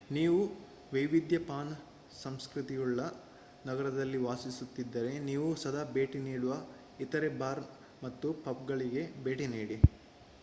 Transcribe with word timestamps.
ನೀವು 0.11 0.37
ವೈವಿಧ್ಯ 0.93 1.37
ಪಾನ 1.39 1.67
ಸಂಸ್ಕ್ರತಿಯುಳ್ಳ 2.21 3.01
ನಗರದಲ್ಲಿ 3.65 4.17
ವಾಸಿಸುತಿದ್ದರೆ 4.19 5.19
ನೀವು 5.19 5.55
ಸದಾ 5.55 5.83
ಭೇಟಿ 5.91 6.19
ನೀಡದ 6.19 6.55
ಇತರೇ 6.99 7.29
ಬಾರ್ 7.37 7.63
ಮತ್ತು 8.03 8.33
ಪಬ್‌ಗಳಿಗೆ 8.43 9.23
ಭೇಟಿ 9.23 9.47
ನೀಡಿ 9.47 9.77